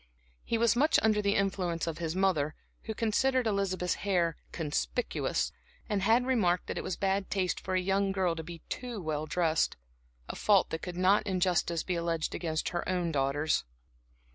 [0.43, 2.55] He was much under the influence of his mother,
[2.85, 5.51] who considered Elizabeth's hair "conspicuous"
[5.87, 8.99] and had remarked that it was bad taste for a young girl to be too
[8.99, 9.77] well dressed
[10.27, 13.63] a fault that could not in justice be alleged against her own daughters.